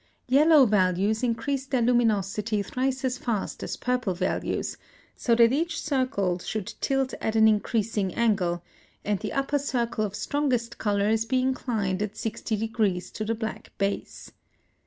[0.27, 4.75] Yellow values increase their luminosity thrice as fast as purple values,
[5.15, 8.63] so that each circle should tilt at an increasing angle,
[9.05, 14.31] and the upper circle of strongest colors be inclined at 60° to the black base.